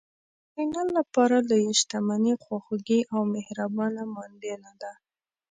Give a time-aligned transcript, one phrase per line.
[0.55, 4.91] د نارینه لپاره لویه شتمني خواخوږې او مهربانه ماندینه ده.